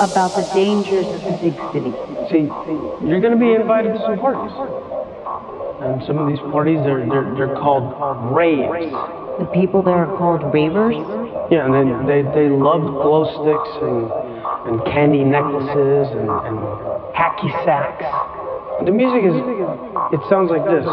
[0.00, 1.92] About the dangers of the big city.
[2.32, 2.48] See,
[3.04, 4.50] you're gonna be invited to some parties.
[5.80, 7.92] And some of these parties, they're, they're, they're called
[8.32, 8.92] raves.
[9.40, 10.96] The people there are called ravers?
[11.52, 14.08] Yeah, and they, they, they love glow sticks and,
[14.68, 16.56] and candy necklaces and, and
[17.16, 18.04] hacky sacks.
[18.84, 19.36] The music is,
[20.12, 20.84] it sounds like this.